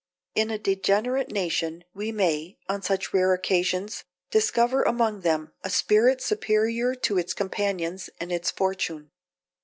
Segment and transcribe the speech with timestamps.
[0.33, 6.23] In a degenerate nation, we may, on such rare occasions, discover among them a spirit
[6.23, 9.11] superior to its companions and its fortune.